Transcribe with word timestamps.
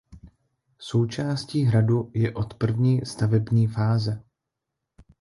Součástí 0.79 1.63
hradu 1.63 2.11
je 2.13 2.33
od 2.33 2.53
první 2.53 3.05
stavební 3.05 3.67
fáze. 3.67 4.23